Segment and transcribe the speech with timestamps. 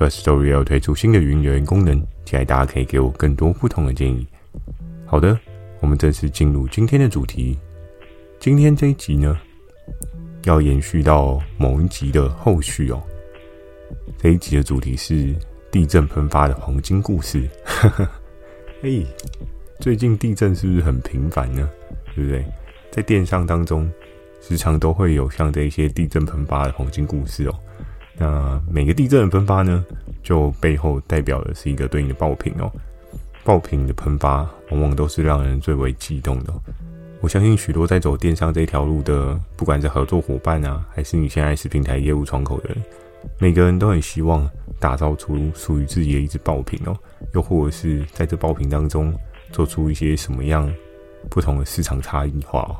[0.00, 4.26] First Story 要推出新的语音留言功能，期待大家可以给我更多不同的建议。
[5.04, 5.38] 好的，
[5.80, 7.58] 我们正式进入今天的主题。
[8.38, 9.38] 今天这一集呢，
[10.44, 13.02] 要延续到某一集的后续哦。
[14.16, 15.34] 这一集的主题是
[15.70, 17.46] 地震喷发的黄金故事。
[18.80, 19.06] 嘿，
[19.80, 21.68] 最近地震是不是很频繁呢？
[22.14, 22.42] 对不对？
[22.90, 23.86] 在电商当中，
[24.40, 27.54] 时常都会有像这一些地震喷发的黄金故事哦。
[28.20, 29.82] 那每个地震的喷发呢，
[30.22, 32.70] 就背后代表的是一个对应的爆品哦。
[33.44, 36.52] 爆品的喷发往往都是让人最为激动的。
[37.22, 42.84] 我相信许多在走电商这条路的，不管是合作伙伴啊，还是你现在是平台业务窗口的人，
[43.38, 44.46] 每个人都很希望
[44.78, 46.94] 打造出属于自己的一支爆品哦。
[47.32, 49.14] 又或者是在这爆品当中
[49.50, 50.70] 做出一些什么样
[51.30, 52.76] 不同的市场差异化哦。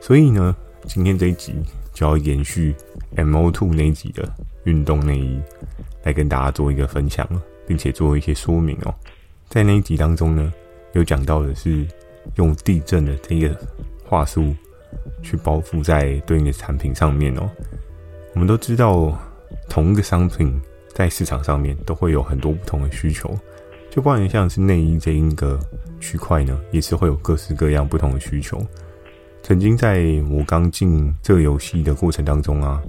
[0.00, 1.54] 所以呢，今天这一集
[1.98, 2.72] 就要延续。
[3.16, 4.32] M O Two 那一集的
[4.62, 5.40] 运动内衣，
[6.04, 7.28] 来跟大家做一个分享，
[7.66, 8.94] 并且做一些说明哦。
[9.48, 10.52] 在那一集当中呢，
[10.92, 11.84] 有讲到的是
[12.36, 13.58] 用地震的这个
[14.04, 14.54] 话术
[15.24, 17.50] 去包覆在对应的产品上面哦。
[18.34, 19.18] 我们都知道，
[19.68, 20.60] 同一个商品
[20.94, 23.36] 在市场上面都会有很多不同的需求，
[23.90, 25.58] 就关于像是内衣这一个
[25.98, 28.64] 区块呢，也是会有各式各样不同的需求。
[29.48, 32.82] 曾经在我刚进这个游戏的过程当中啊。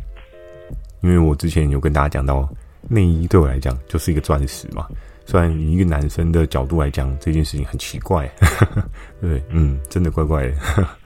[0.99, 2.49] 因为我之前有跟大家讲到，
[2.89, 4.85] 内衣对我来讲就是一个钻石嘛。
[5.25, 8.29] 虽然以一个男生的角度来讲，这件事情很奇怪，
[9.21, 10.53] 对，嗯，真的怪怪的。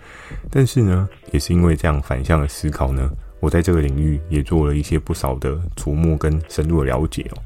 [0.49, 7.37] 但是呢，也是因为这样反向的思考呢，我在这个领域也做了一些不少的琢磨跟深入的了解哦。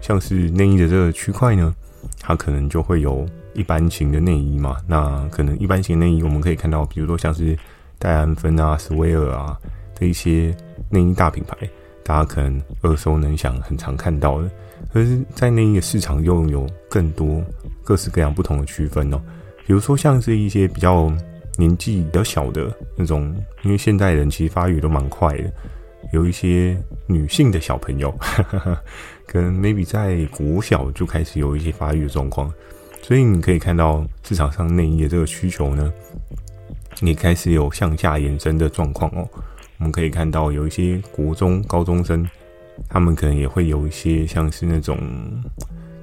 [0.00, 1.72] 像是内衣的这个区块呢，
[2.18, 4.76] 它可能就会有一般型的内衣嘛。
[4.86, 7.56] 那可能一般型内衣，我们可以看到，比如说像是
[7.98, 9.58] 戴安芬啊、斯威尔啊
[9.98, 10.54] 这一些
[10.90, 11.56] 内衣大品牌。
[12.06, 14.50] 大家可能耳熟能详、很常看到的，
[14.92, 17.42] 可是，在内衣的市场又有更多
[17.82, 19.18] 各式各样不同的区分哦。
[19.66, 21.10] 比如说，像是一些比较
[21.56, 25.50] 年纪比较小的那种，因为现代人其实发育都蛮快的，
[26.12, 26.76] 有一些
[27.06, 28.78] 女性的小朋友，呵 呵
[29.26, 32.52] 可能 maybe 在国小就开始有一些发育的状况，
[33.06, 35.92] 所以你可以看到市场上内衣的这个需求呢，
[37.02, 39.28] 也开始有向下延伸的状况哦。
[39.76, 42.26] 我们可以看到有一些国中高中生，
[42.88, 44.98] 他们可能也会有一些像是那种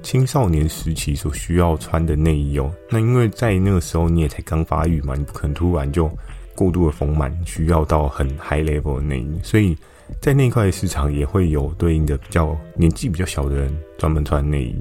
[0.00, 2.72] 青少年时期所需要穿的内衣哦。
[2.88, 6.08] 那因为在那个时候你也才刚发育嘛，你不可能突然就
[6.54, 9.76] 过度的丰满，需要到很 high level 的内衣，所以
[10.20, 14.76] 在那块市场也会有对应的比较年纪比较小的人专门穿内衣。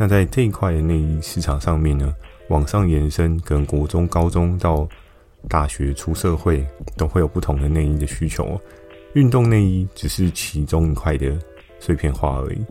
[0.00, 2.14] 那在这一块的内衣市场上面呢，
[2.48, 4.88] 往上延伸，可能国中、高中到
[5.46, 6.66] 大学出社会
[6.96, 8.58] 都会有不同的内衣的需求，
[9.12, 11.38] 运动内衣只是其中一块的
[11.78, 12.64] 碎片化而已。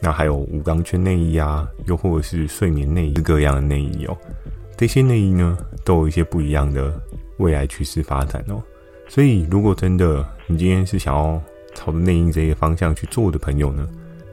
[0.00, 4.18] 那还有无钢圈内衣啊，又或者是睡眠内衣各样的内衣哦。
[4.76, 7.00] 这些内衣呢，都有一些不一样的
[7.36, 8.60] 未来趋势发展哦。
[9.08, 11.40] 所以，如果真的你今天是想要
[11.76, 13.88] 朝着内衣这个方向去做的朋友呢，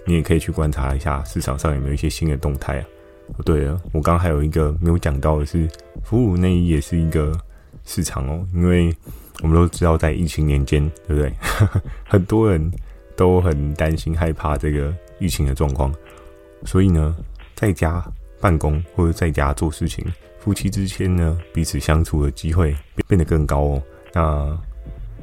[0.06, 2.86] 你也可以去观察一下市场上有没有一些新的动态啊。
[3.46, 5.68] 对了，我刚刚还有一个没有讲到的是，
[6.04, 7.38] 哺乳内衣也是一个。
[7.86, 8.96] 市场哦，因为
[9.42, 11.34] 我们都知道，在疫情年间，对不对？
[12.06, 12.72] 很多人
[13.16, 15.92] 都很担心、害怕这个疫情的状况，
[16.66, 17.16] 所以呢，
[17.56, 18.06] 在家
[18.40, 20.06] 办公或者在家做事情，
[20.40, 22.76] 夫妻之间呢，彼此相处的机会
[23.08, 23.84] 变得更高哦。
[24.14, 24.60] 那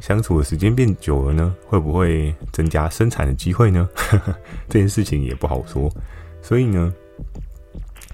[0.01, 3.89] 相处的时间变久了呢，会不会增加生产的机会呢？
[4.69, 5.91] 这件事情也不好说。
[6.43, 6.93] 所以呢。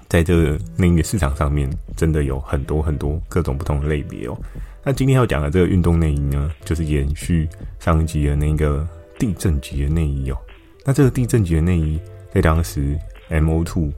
[0.09, 1.67] 在这个内衣市场上面，
[1.97, 4.39] 真的有很多很多各种不同的类别哦。
[4.85, 7.49] 那今天要讲的这个运动内衣呢，就是延续
[7.81, 8.87] 上一集的那个
[9.19, 10.37] 地震级的内衣哦。
[10.85, 11.99] 那这个地震级的内衣，
[12.31, 12.95] 在当时
[13.31, 13.91] M O Two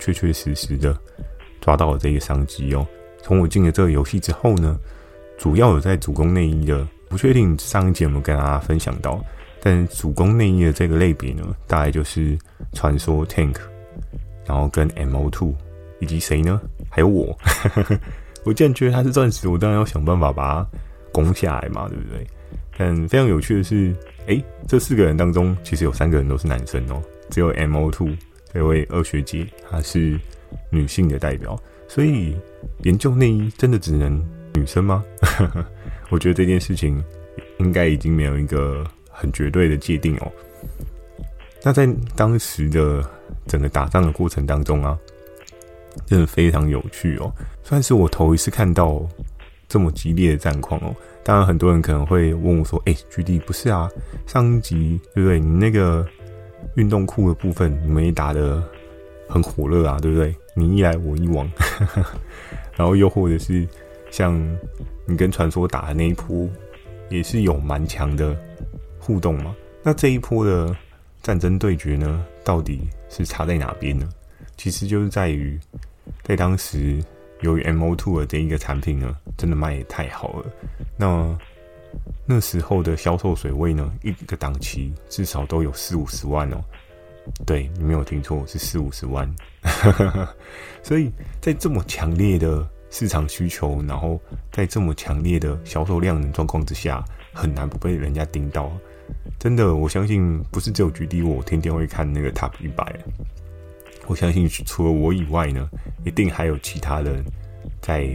[0.00, 0.98] 确确实实的
[1.60, 2.84] 抓到了这个商机哦。
[3.22, 4.76] 从我进了这个游戏之后呢，
[5.38, 9.22] 主要有在主攻内衣的，不确定上一集有没有跟大家分享到，
[9.60, 12.38] 但主攻内衣的这个类别呢，大概就是
[12.72, 13.56] 传说 Tank。
[14.46, 15.54] 然后跟 MO2
[16.00, 16.60] 以及谁呢？
[16.88, 17.38] 还有我，
[18.42, 20.66] 我既然觉得他是钻石，我当然要想办法把它
[21.12, 22.26] 攻下来嘛，对不对？
[22.76, 23.94] 但非常有趣的是，
[24.26, 27.00] 诶，这四个人当中其实有三个人都是男生哦。
[27.28, 28.16] 只有 MO2
[28.52, 30.18] 这位二学姐她是
[30.70, 31.56] 女性的代表，
[31.86, 32.36] 所以
[32.82, 34.20] 研究内衣真的只能
[34.54, 35.04] 女生吗？
[36.10, 37.02] 我觉得这件事情
[37.58, 40.30] 应该已经没有一个很绝对的界定哦。
[41.62, 43.04] 那在当时的
[43.46, 44.98] 整个打仗的过程当中啊，
[46.06, 49.06] 真的非常有趣哦，算是我头一次看到
[49.68, 50.94] 这么激烈的战况哦。
[51.22, 53.90] 当然，很多人可能会问我说：“哎，GD 不是啊？
[54.26, 55.38] 上一集对不对？
[55.38, 56.04] 你那个
[56.76, 58.62] 运动裤的部分，你们也打得
[59.28, 60.34] 很火热啊，对不对？
[60.54, 61.48] 你一来我一往，
[62.74, 63.68] 然后又或者是
[64.10, 64.40] 像
[65.06, 66.48] 你跟传说打的那一波，
[67.08, 68.36] 也是有蛮强的
[68.98, 69.54] 互动嘛。
[69.82, 70.76] 那这一波的。”
[71.22, 72.80] 战争对决呢，到底
[73.10, 74.08] 是差在哪边呢？
[74.56, 75.60] 其实就是在于，
[76.22, 76.98] 在当时
[77.42, 80.46] 由于 M O Two 的这一个产品呢，真的卖得太好了。
[80.96, 81.38] 那
[82.24, 86.64] 那时候的销售水位呢，一个档期至少都有四五十万哦。
[87.44, 89.30] 对，你没有听错，是四五十万。
[90.82, 94.20] 所以在这么强烈的市场需求，然后
[94.52, 98.70] 在这么强烈的销售量的状况之下，很难不被人家盯到。
[99.38, 102.84] 真的，我相信不是只有 GD 我天天会看那个 Top 一百。
[104.06, 105.68] 我相信除了我以外呢，
[106.04, 107.24] 一定还有其他人
[107.80, 108.08] 在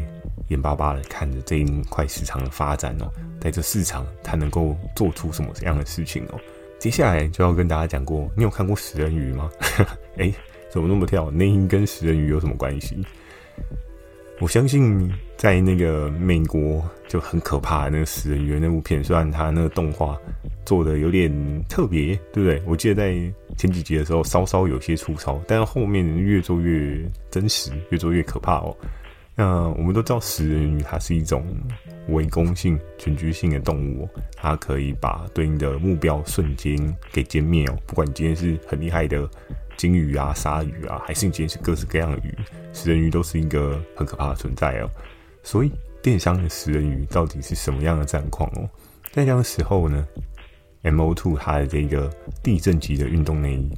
[0.50, 3.10] 眼巴巴的看着这一块市场的发展哦。
[3.40, 6.40] 在这市场，它能够做出什么样的事情哦？
[6.80, 9.50] 接下来就要跟大家讲过，你有看过食人鱼吗？
[10.18, 10.34] 哎，
[10.70, 11.32] 怎么那么跳？
[11.32, 13.06] 内因跟食人鱼有什么关系？
[14.40, 20.18] 我相信在那个美国就很可怕的那个食人鱼那部片，虽然它那个动画
[20.66, 21.32] 做的有点
[21.70, 22.62] 特别，对不对？
[22.66, 23.14] 我记得在
[23.58, 27.00] 前几集的时候稍稍有些粗糙，但是后面越做越
[27.32, 28.76] 真实，越做越可怕哦。
[29.38, 31.46] 那我们都知道食人鱼它是一种
[32.10, 36.78] 围攻性、群居性的动物，它可以把对应的目标瞬间
[37.12, 39.30] 给歼灭哦，不管你今天是很厉害的。
[39.78, 42.34] 鲸鱼啊，鲨鱼啊，还是你今天是各式各样的鱼，
[42.74, 44.90] 食人鱼都是一个很可怕的存在哦。
[45.44, 48.70] 所以电商的食人鱼到底是什么样的战况哦？
[49.12, 50.08] 在这个时候呢
[50.84, 52.12] ，MO Two 它的这个
[52.44, 53.72] 地震级的运动内衣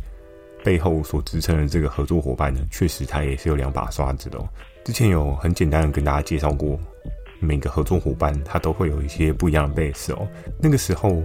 [0.64, 4.48] 背后所支撑的这个合作伙伴呢，确实它也是有两把刷子的哦。
[4.84, 6.80] 之前有很简单的跟大家介绍过，
[7.40, 10.28] 每个合作伙伴它都会有一些不一样的 base 哦。
[10.60, 11.22] 那个时候。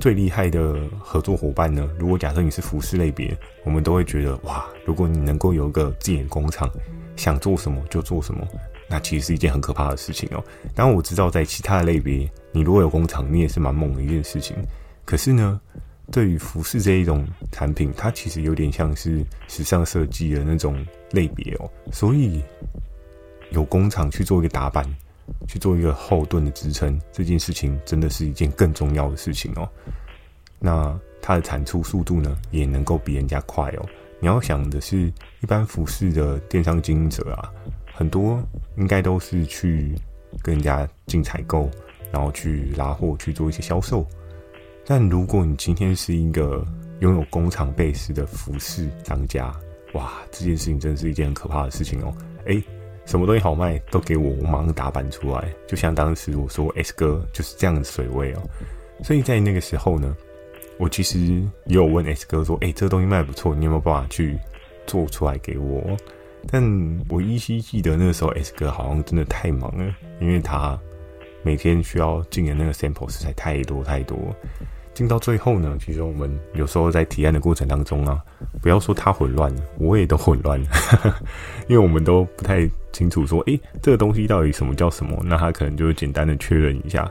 [0.00, 1.88] 最厉害的合作伙伴呢？
[1.98, 6.70] 如果假设你是服饰类别，我们都会觉得哇，如果你能够有一个自己的工厂，
[7.16, 8.46] 想做什么就做什么，
[8.88, 10.42] 那其实是一件很可怕的事情哦。
[10.74, 14.56] 当然我知道在其他的类别，你如果有工厂，你也是蛮猛的一件事情。
[15.04, 15.60] 可是呢，
[16.10, 22.42] 对于服饰这一种产品，它其实有点像是时尚设计的那种类别哦，所以
[23.50, 24.84] 有工厂去做一个打版。
[25.48, 29.68] 去做一个后盾的支撑，这件事情真的是一件更重要的事情哦。
[30.58, 33.88] 那它的产出速度呢，也能够比人家快哦。
[34.20, 37.52] 你要想的是，一般服饰的电商经营者啊，
[37.92, 38.40] 很多
[38.76, 39.94] 应该都是去
[40.42, 41.68] 跟人家进采购，
[42.12, 44.06] 然后去拉货去做一些销售。
[44.86, 46.64] 但如果你今天是一个
[47.00, 49.52] 拥有工厂背司的服饰商家，
[49.94, 52.14] 哇，这件事情真的是一件很可怕的事情哦。
[52.46, 52.62] 诶。
[53.04, 55.52] 什么东西好卖都给我，我马上打版出来。
[55.66, 58.42] 就像当时我说 S 哥就是这样的水位哦。
[59.02, 60.16] 所以在那个时候呢，
[60.78, 61.18] 我其实
[61.66, 64.38] 也有问 S 哥说：“哎，这个东西卖不错，你有没有办法去
[64.86, 65.96] 做出来给我？”
[66.50, 66.62] 但
[67.08, 70.78] 我依稀记得那个时候 S 哥好像真的太忙了，因为他
[71.42, 74.16] 每天需要进的那个 sample 实在太多太多。
[74.94, 78.22] 进到最后呢，其实我们有时候在提案的过程当中啊，
[78.60, 80.60] 不要说他混乱，我也都混乱，
[81.66, 85.18] 因为我们都不太清楚说，诶，这个东西到底什么叫什么？
[85.24, 87.10] 那他可能就简单的确认一下，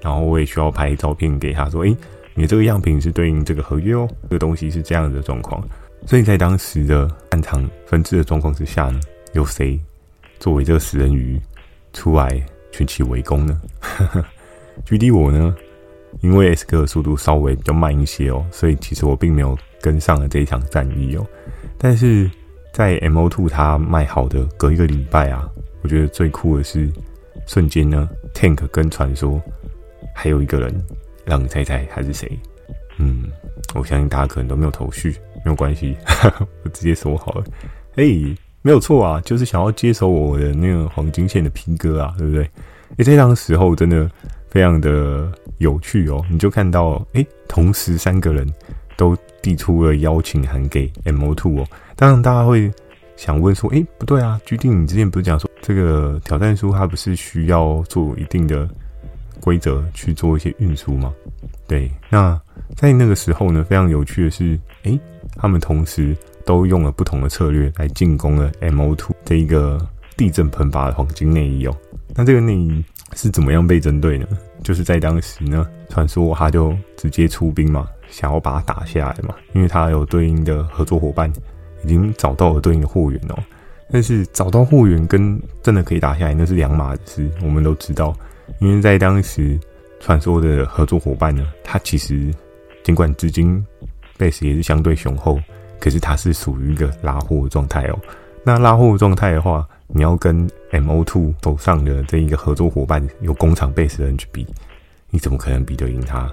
[0.00, 1.96] 然后我也需要拍照片给他说，诶，
[2.34, 5.62] 你这个样品是对应这个合约哦，这个东西是这样的状况。
[6.06, 9.00] 所以在当时的暗场分治的状况之下呢，
[9.34, 9.78] 有谁
[10.38, 11.38] 作为这个食人鱼
[11.92, 13.60] 出来群起围攻呢
[14.86, 15.54] 举例我呢？
[16.20, 21.26] 因为 S 哥的速度稍微比较慢一些哦，所以其实我并没有跟上了这一场战役哦。
[21.76, 22.30] 但是
[22.72, 25.48] 在 MO2 它卖好的隔一个礼拜啊，
[25.82, 26.90] 我觉得最酷的是
[27.46, 29.40] 瞬间呢，Tank 跟传说
[30.14, 30.74] 还有一个人，
[31.24, 32.38] 让你猜猜他是谁？
[32.98, 33.24] 嗯，
[33.74, 35.12] 我相信大家可能都没有头绪，
[35.44, 35.96] 没有关系，
[36.64, 37.44] 我直接说好了。
[37.94, 38.04] 哎，
[38.62, 42.42] 没有错啊，就是想要接手我的那个黄金线的 P 哥啊，对不对？
[42.96, 44.10] 哎，在当时候真的
[44.50, 45.30] 非常的。
[45.58, 48.46] 有趣哦，你就看到，诶，同时三个人
[48.96, 51.66] 都递出了邀请函给 M O Two 哦。
[51.96, 52.70] 当然，大家会
[53.16, 58.68] 想问说，诶，不对啊居定你之前不是讲说这个挑战书它不是需要做一定的
[59.40, 61.12] 规则去做一些运输吗？
[61.66, 62.40] 对，那
[62.76, 64.96] 在那个时候呢，非常有趣的是，诶
[65.34, 69.84] 他们同时都用了不同的策略来进攻了 M O Two 这一个
[70.16, 71.76] 地震喷发的黄金内衣哦。
[72.14, 72.84] 那这个内衣
[73.20, 74.28] 是怎么样被针对呢？
[74.62, 81.28] 就是在当时呢，传说他就直接出兵嘛，想要把它打下来嘛，因为他有对应的合作伙伴，
[81.82, 83.34] 已经找到了对应的货源哦。
[83.90, 87.30] 但是找到货源跟真的可以打下来，那是两码子事。
[87.42, 88.14] 我们都知道，
[88.60, 89.58] 因为在当时，
[89.98, 92.32] 传说的合作伙伴呢，他其实
[92.84, 93.66] 尽管资金
[94.16, 95.40] base 也是相对雄厚，
[95.80, 97.98] 可是他是属于一个拉货的状态哦。
[98.44, 104.46] 那拉货的状态的话，你要跟 MO2 手上的这一个合作伙伴有工厂 base 的人去比，
[105.10, 106.30] 你怎么可能比得赢他？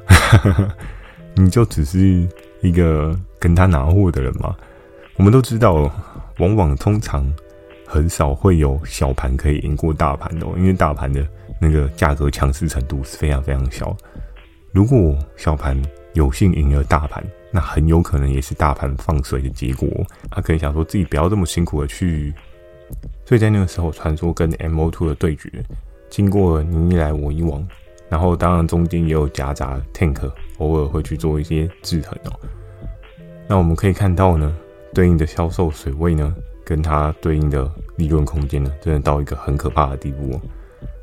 [1.35, 2.27] 你就只是
[2.61, 4.55] 一个跟他拿货的人嘛。
[5.17, 5.91] 我们都知道，
[6.37, 7.31] 往往通常。
[7.87, 11.25] 很少会有小盘可以赢过大盘的，因为大盘的
[11.61, 13.95] 那个价格强势程度是非常非常小。
[14.71, 15.79] 如果小盘
[16.13, 19.87] 有幸赢了大盘，那很有可能也是大盘放水的结果。
[20.31, 22.33] 他可能想说自己不要这么辛苦的去，
[23.25, 25.49] 所以在那个时候，传说跟 MO2 的对决，
[26.09, 27.67] 经过了你一来我一往，
[28.07, 32.39] 然后当然中间也有夹杂 Tank，偶尔会去做一些制衡哦。
[33.47, 34.55] 那我们可以看到呢，
[34.93, 40.41] 对应的销售水位呢，跟它对应的利润空间呢，真的到一个很可怕的地步哦。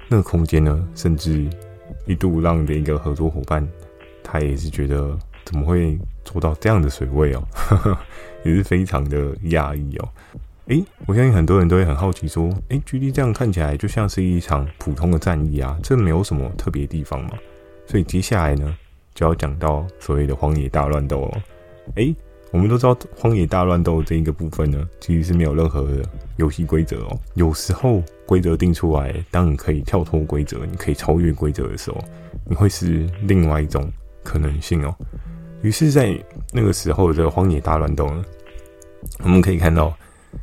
[0.09, 1.49] 那个空间呢，甚至
[2.07, 3.67] 一度让的一个合作伙伴，
[4.23, 7.43] 他也是觉得怎么会做到这样的水位哦，
[8.45, 10.09] 也是非常的讶异哦。
[10.67, 17.33] 诶，我相信很多人都会很好奇说，诶，GD 这样看起来就像是一场普通的战役啊，这没有什么特别地方嘛。
[17.87, 18.77] 所以接下来呢，
[19.15, 21.43] 就要讲到所谓的荒野大乱斗哦。
[21.97, 22.15] 诶。
[22.53, 26.05] 我们都知道，荒野大乱斗这一个部分呢，其实是没有任何的
[26.37, 27.19] 游戏规则哦。
[27.33, 31.97] 有时候规则定出来，当你可以跳脱规则，你可以超越规则的时候，
[32.45, 33.91] 你会是另外一种
[34.23, 34.95] 可能性哦。
[35.63, 36.15] 于是，在
[36.53, 38.23] 那个时候的这个荒野大乱斗呢，
[39.21, 39.97] 我们可以看到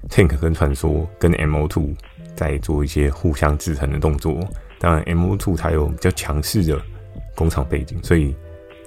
[0.10, 1.96] Tank 跟传说跟 MO2
[2.36, 4.39] 在做一些互相制衡的动作。
[4.79, 6.81] 当然，MO2 它有比较强势的
[7.36, 8.36] 工厂背景，所以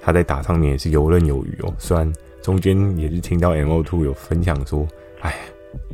[0.01, 1.73] 他在打上面也是游刃有余哦。
[1.77, 4.87] 虽然中间也是听到 MO2 有分享说，
[5.21, 5.35] 哎，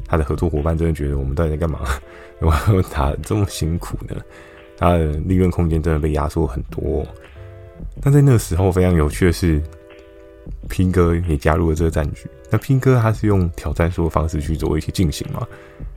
[0.06, 1.82] 他的合作伙伴真的觉得我们到底在干嘛？
[2.40, 4.16] 为什么打这么辛苦呢？
[4.78, 7.06] 他的利润空间真的被压缩很多。
[8.02, 9.62] 但在那个时候非常有趣的是
[10.70, 12.30] 拼哥也加入了这个战局。
[12.50, 15.46] 那拼哥他是用挑战术的方式去做一些进行吗？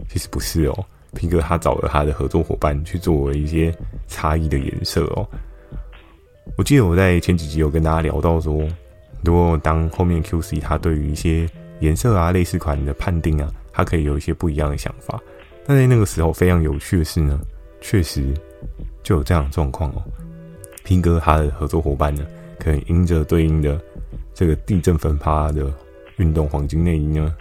[0.08, 3.72] 其实不是哦拼哥他找了他的合作伙伴去做了一些
[4.08, 5.28] 差异的颜色哦。
[6.56, 8.66] 我记得我在前几集有跟大家聊到说。
[9.24, 11.48] 如果当后面 QC 他对于一些
[11.78, 15.16] 颜色啊、类似款的判定啊，他可以有一些不一样的想法。
[15.64, 17.38] 但在那个时候非常有趣的是呢，
[17.80, 18.34] 确实
[19.04, 20.02] 就有这样的状况哦。
[20.82, 22.26] 拼哥他的合作伙伴呢，
[22.58, 23.80] 可能因着对应的
[24.34, 25.72] 这个地震喷发的
[26.16, 27.34] 运动黄金内衣呢，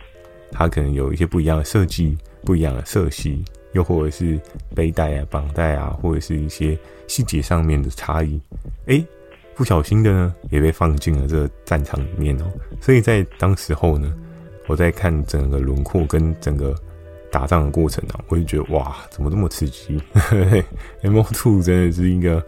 [0.51, 3.43] 它可能有一些不一样的设计、不一样的色系，
[3.73, 4.39] 又或者是
[4.75, 8.39] 背带啊、绑带啊，或者是一些细节上面的差异，
[8.85, 9.05] 诶。
[9.53, 12.45] 不小心的呢，也被放进了这个战场里面哦。
[12.79, 14.11] 所以在当时候呢，
[14.65, 16.73] 我在看整个轮廓跟整个
[17.29, 20.01] 打仗的过程啊，我就觉得哇，怎么这么刺激？
[21.03, 22.43] MO2 真的是一个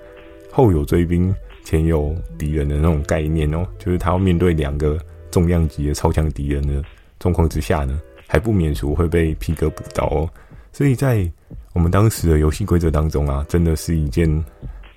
[0.49, 3.65] 后有追兵，前有敌人的那种概念哦。
[3.79, 4.97] 就是他要面对两个
[5.31, 6.83] 重量级的超强敌人的
[7.19, 10.29] 状况之下呢，还不免俗会被皮革补刀哦。
[10.71, 11.29] 所以在
[11.73, 14.43] 我们当时的游戏规则当中啊，真的是一件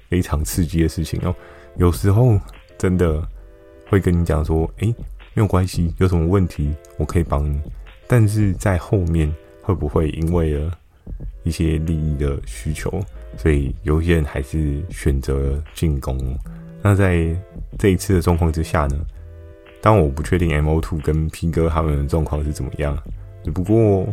[0.09, 1.35] 非常刺激的事情哦。
[1.77, 2.39] 有时候
[2.79, 3.27] 真的
[3.89, 4.87] 会跟你讲说，诶，
[5.35, 7.61] 没有关系，有什么问题我可以帮你。
[8.07, 9.31] 但是在后面
[9.61, 10.71] 会不会因为了
[11.43, 13.03] 一些利益的需求，
[13.37, 16.19] 所以有些人还是选择了进攻？
[16.83, 17.27] 那在
[17.79, 18.97] 这一次的状况之下呢，
[19.81, 22.97] 当我不确定 M O Two 跟 P 哥他们的状况是怎么样，
[23.45, 24.07] 只不过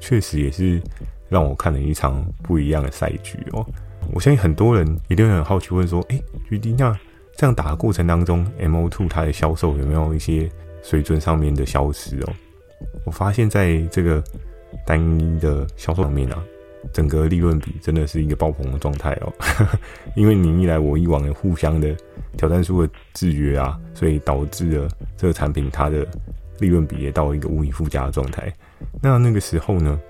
[0.00, 0.80] 确实也是
[1.28, 3.66] 让我看了一场不一样的赛局哦。
[4.12, 6.96] 我相信很多人一定会很好奇，问说：“诶，GD，那
[7.36, 10.48] 这样打的过程当中，M O Two 它的销售有没有一些
[10.82, 12.32] 水准上面的消失哦？”
[13.06, 14.22] 我发现在这个
[14.86, 16.44] 单一的销售上面啊，
[16.92, 19.32] 整个利润比真的是一个爆棚的状态哦。
[20.16, 21.96] 因为你一来我一往的互相的
[22.36, 26.06] 挑战数的制约啊，所以导致了这个产品它的
[26.58, 28.52] 利润比也到了一个无以复加的状态。
[29.02, 30.00] 那那个时候呢，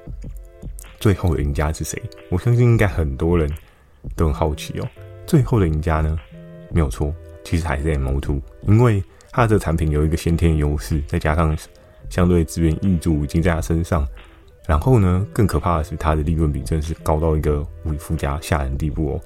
[0.99, 2.03] 最后的赢家是谁？
[2.31, 3.51] 我相信应该很多人。
[4.17, 4.89] 都很好奇哦，
[5.27, 6.15] 最后的赢家呢，
[6.71, 7.11] 没有错，
[7.43, 9.03] 其实还是 MO2，因为
[9.33, 11.57] 它的这个产品有一个先天优势，再加上
[12.11, 14.07] 相对资源挹注已经在它身上，
[14.67, 19.21] 然后呢，更可怕的是它的利润比真的是高到一个无以复加吓人地步哦。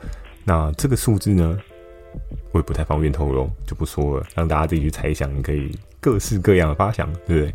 [0.45, 1.59] 那这个数字呢，
[2.52, 7.54] 我也不太方便透露，就不说了，让大家自己去猜想，你可以各式各样的发想，对不对？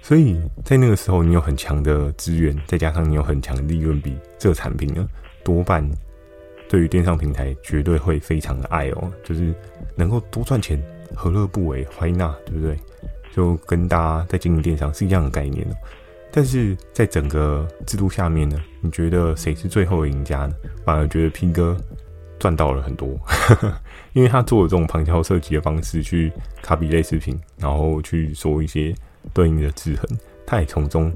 [0.00, 5.06] 所以在那个时候，你有很强的资源，再加上你有很强的利润比，这个产品呢，
[5.42, 5.82] 多半
[6.68, 9.54] 对于电商平台绝对会非常的爱哦，就是
[9.94, 10.82] 能够多赚钱，
[11.14, 12.34] 何乐不为？Why not？
[12.46, 12.78] 对不对？
[13.34, 15.74] 就跟大家在经营电商是一样的概念哦。
[16.34, 20.54] 但是在整个制度下面呢，你觉得谁是最后的赢家呢？
[20.84, 21.76] 反而觉得 P 哥
[22.40, 23.16] 赚到了很多，
[24.14, 28.94] 因为他做了这种旁敲侧击的方式去卡比类视频，然后去说一些。
[29.32, 31.10] 对应的制衡，他也从中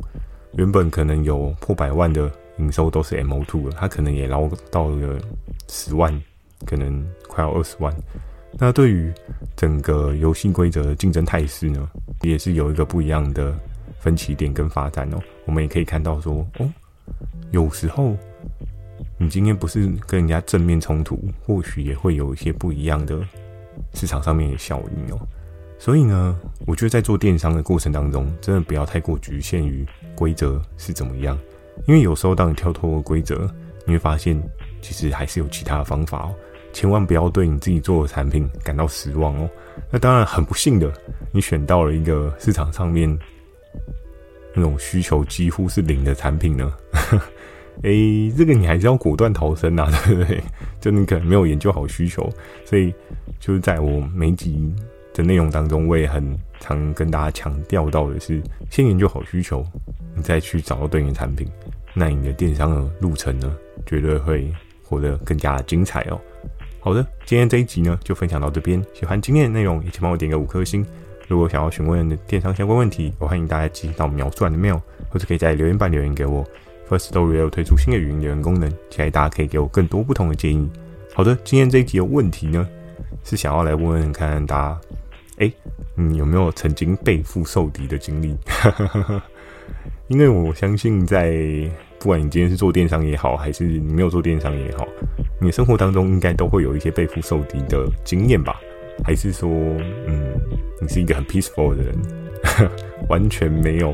[0.54, 5.20] 原本可能有破百万的营收都是 MO Two 了，他可能也捞到了
[5.68, 6.18] 十万，
[6.64, 7.94] 可能快要二十万。
[8.52, 9.12] 那对于
[9.54, 11.86] 整个游戏规则的竞争态势呢，
[12.22, 13.54] 也是有一个不一样的
[13.98, 15.18] 分歧点跟发展哦。
[15.44, 16.68] 我们也可以看到说，哦，
[17.50, 18.16] 有时候
[19.16, 23.20] 你今天不是跟人家正面冲突，或许也会有一些不一样的
[23.94, 25.18] 市场上面的效应哦。
[25.78, 26.36] 所以呢，
[26.66, 29.86] 我觉得在做电商的过程当中，真的不要太过局限于
[30.16, 31.38] 规则是怎么样，
[31.86, 33.48] 因为有时候当你跳脱规则，
[33.86, 34.40] 你会发现
[34.82, 36.34] 其实还是有其他的方法哦。
[36.72, 39.48] 千万不要对你自己做的产品感到失望哦。
[39.90, 40.92] 那当然很不幸的，
[41.32, 43.08] 你选到了一个市场上面
[44.58, 46.72] 那种需求几乎是零的产品呢。
[47.84, 50.42] 诶，这个你还是要果断逃生呐， 对不对？
[50.80, 52.28] 就你可能没有研究好需求，
[52.64, 52.92] 所以
[53.38, 54.74] 就是在我每集。
[55.14, 56.22] 的内容当中，我也很
[56.60, 59.64] 常跟大家强调到的是，先研究好需求，
[60.14, 61.44] 你再去找到对应的产品，
[61.92, 63.52] 那你的电商的路程呢，
[63.84, 64.48] 绝对会
[64.80, 66.20] 活得更加精彩哦。
[66.78, 68.80] 好的，今天这一集呢，就分享到这边。
[68.94, 70.86] 喜欢今天的内容，也请帮我点个五颗星。
[71.28, 74.80] 如果想要询问的电商相关问题，我欢迎大家寄到描述栏的 mail，
[75.10, 76.44] 或者可以在留言板留言给我。
[76.88, 80.70] Firstory 有推出新的语音留言功能，期待大家可以给我更多不同的建议。
[81.14, 82.66] 好的，今天这一集的问题呢，
[83.24, 84.80] 是想要来问问看看大家。
[85.40, 85.52] 哎、
[85.94, 88.34] 你有没有曾经背负受敌的经历？
[90.08, 91.30] 因为我相信，在
[91.98, 94.88] 不管你今天是做电商也好，还是你没有做电商也好，
[95.38, 98.58] 你的生活当中应该都会有一些背负受敌的经验吧？
[99.04, 100.40] 还是说，嗯，
[100.80, 101.94] 你是一个很 peaceful 的人，
[103.08, 103.92] 完全没有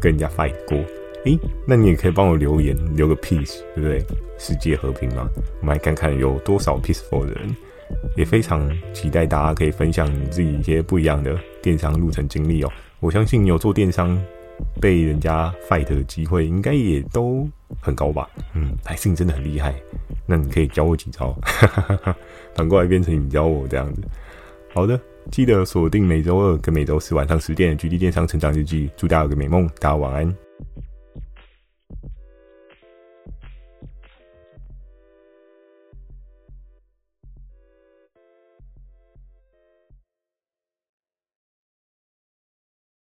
[0.00, 0.76] 跟人家 fight 过？
[1.24, 4.04] 哎、那你也可以帮我留言，留个 peace，对不对？
[4.38, 5.28] 世界和平嘛，
[5.60, 7.56] 我们来看看有多少 peaceful 的人。
[8.16, 12.72] 也非常期待大家可以分享你自己一些不一样的电商路程经历哦。
[12.98, 14.20] 我相信你有做电商
[14.80, 17.48] 被人家 fight 的机会，应该也都
[17.80, 18.28] 很高吧？
[18.54, 19.72] 嗯，还是你真的很厉害？
[20.26, 21.36] 那你可以教我几招，
[22.56, 24.02] 反过来变成你教我这样子。
[24.74, 30.45] 好的，记得锁定每周二跟每周四晚上十点的《GD 电商成长日记》，祝大家有个美梦，大家晚安。